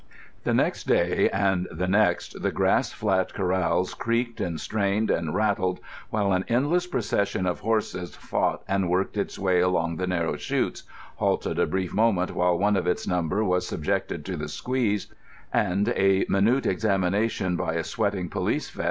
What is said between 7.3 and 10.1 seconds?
of horses fought and worked its way along the